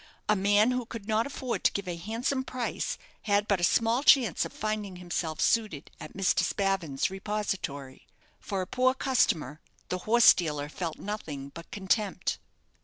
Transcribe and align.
A 0.27 0.35
man 0.35 0.71
who 0.71 0.87
could 0.87 1.07
not 1.07 1.27
afford 1.27 1.63
to 1.63 1.71
give 1.73 1.87
a 1.87 1.95
handsome 1.95 2.43
price 2.43 2.97
had 3.25 3.47
but 3.47 3.59
a 3.59 3.63
small 3.63 4.01
chance 4.01 4.45
of 4.45 4.51
finding 4.51 4.95
himself 4.95 5.39
suited 5.39 5.91
at 5.99 6.15
Mr. 6.15 6.39
Spavin's 6.41 7.11
repository. 7.11 8.07
For 8.39 8.63
a 8.63 8.65
poor 8.65 8.95
customer 8.95 9.61
the 9.89 9.99
horse 9.99 10.33
dealer 10.33 10.69
felt 10.69 10.97
nothing 10.97 11.49
but 11.49 11.69
contempt. 11.69 12.39